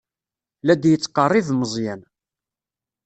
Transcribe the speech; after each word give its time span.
La 0.65 0.75
d-yettqerrib 0.81 1.47
Meẓyan. 1.59 2.01